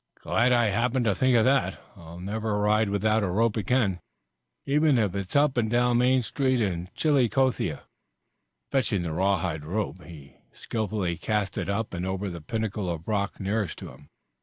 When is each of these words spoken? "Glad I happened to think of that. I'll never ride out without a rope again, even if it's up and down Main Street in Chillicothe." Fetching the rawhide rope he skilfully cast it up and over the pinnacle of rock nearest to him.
"Glad 0.19 0.51
I 0.51 0.69
happened 0.69 1.05
to 1.05 1.13
think 1.13 1.37
of 1.37 1.45
that. 1.45 1.79
I'll 1.95 2.19
never 2.19 2.57
ride 2.57 2.87
out 2.87 2.91
without 2.91 3.21
a 3.21 3.29
rope 3.29 3.55
again, 3.55 3.99
even 4.65 4.97
if 4.97 5.13
it's 5.13 5.35
up 5.35 5.57
and 5.57 5.69
down 5.69 5.99
Main 5.99 6.23
Street 6.23 6.59
in 6.59 6.89
Chillicothe." 6.95 7.77
Fetching 8.71 9.03
the 9.03 9.11
rawhide 9.13 9.63
rope 9.63 10.03
he 10.03 10.37
skilfully 10.53 11.17
cast 11.17 11.55
it 11.55 11.69
up 11.69 11.93
and 11.93 12.03
over 12.03 12.31
the 12.31 12.41
pinnacle 12.41 12.89
of 12.89 13.07
rock 13.07 13.39
nearest 13.39 13.77
to 13.77 13.89
him. 13.89 14.07